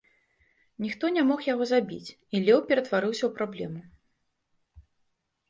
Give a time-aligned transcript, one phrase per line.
[0.85, 4.83] Ніхто не мог яго забіць, і леў ператварыўся ў праблему.